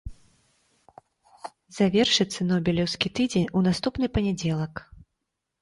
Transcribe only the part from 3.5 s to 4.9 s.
у наступны панядзелак.